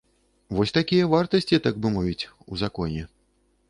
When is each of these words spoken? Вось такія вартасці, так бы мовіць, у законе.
Вось 0.59 0.73
такія 0.77 1.11
вартасці, 1.13 1.61
так 1.69 1.79
бы 1.83 1.95
мовіць, 2.01 2.21
у 2.53 2.63
законе. 2.67 3.09